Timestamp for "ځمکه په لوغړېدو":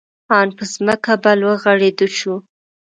0.73-2.07